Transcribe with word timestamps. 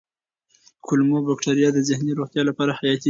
کولمو 0.85 1.19
بکتریاوې 1.27 1.71
د 1.75 1.79
ذهني 1.89 2.11
روغتیا 2.19 2.41
لپاره 2.49 2.71
حیاتي 2.79 2.97
دي. 2.97 2.99